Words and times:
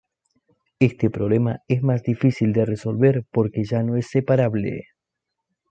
Este 0.79 1.11
problema 1.11 1.61
es 1.67 1.83
más 1.83 2.01
difícil 2.01 2.53
de 2.53 2.65
resolver 2.65 3.23
porque 3.31 3.63
ya 3.65 3.83
no 3.83 3.97
es 3.97 4.07
separable. 4.09 4.87